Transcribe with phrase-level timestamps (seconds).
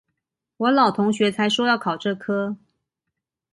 [0.57, 2.57] 我老同學才說要考這科